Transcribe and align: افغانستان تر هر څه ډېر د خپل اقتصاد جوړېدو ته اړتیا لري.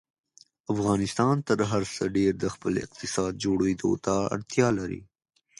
افغانستان 0.73 1.35
تر 1.47 1.57
هر 1.71 1.83
څه 1.95 2.03
ډېر 2.17 2.31
د 2.39 2.45
خپل 2.53 2.73
اقتصاد 2.85 3.31
جوړېدو 3.43 3.91
ته 4.05 4.15
اړتیا 4.35 4.67
لري. 4.79 5.01